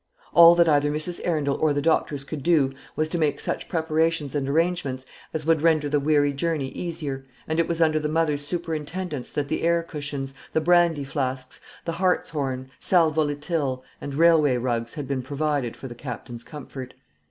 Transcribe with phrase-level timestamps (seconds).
[0.33, 1.21] All that either Mrs.
[1.23, 5.61] Arundel or the doctors could do, was to make such preparations and arrangements as would
[5.61, 9.83] render the weary journey easier; and it was under the mother's superintendence that the air
[9.83, 15.87] cushions, the brandy flasks, the hartshorn, sal volatile, and railway rugs, had been provided for
[15.87, 16.95] the Captain's comfort.